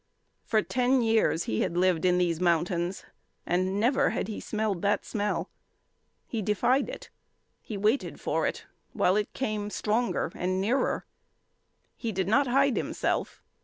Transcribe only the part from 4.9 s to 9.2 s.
smell. He defied it. He waited for it, while